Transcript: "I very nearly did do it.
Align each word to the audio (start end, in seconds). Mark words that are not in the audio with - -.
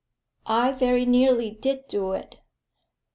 "I 0.47 0.71
very 0.71 1.05
nearly 1.05 1.51
did 1.51 1.87
do 1.87 2.13
it. 2.13 2.39